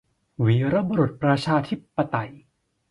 [0.45, 2.31] วีรบุรุษประชาธิปไตย